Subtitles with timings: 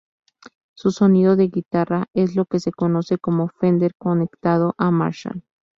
[0.73, 5.43] Su sonido de guitarra es lo que se conoce como "Fender conectado a Marshall".